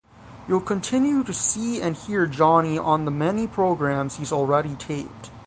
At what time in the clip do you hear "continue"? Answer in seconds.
0.61-1.23